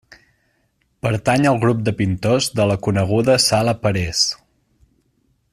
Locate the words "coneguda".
2.89-3.39